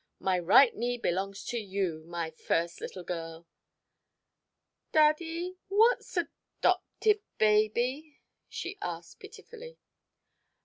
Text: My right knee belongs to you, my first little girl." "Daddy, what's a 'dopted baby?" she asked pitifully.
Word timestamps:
My 0.17 0.39
right 0.39 0.75
knee 0.75 0.97
belongs 0.97 1.45
to 1.45 1.59
you, 1.59 2.03
my 2.07 2.31
first 2.31 2.81
little 2.81 3.03
girl." 3.03 3.45
"Daddy, 4.91 5.59
what's 5.67 6.17
a 6.17 6.27
'dopted 6.59 7.21
baby?" 7.37 8.19
she 8.49 8.79
asked 8.81 9.19
pitifully. 9.19 9.77